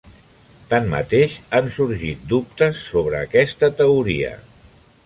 [0.71, 4.35] Tanmateix, han sorgit dubtes sobre aquesta teoria.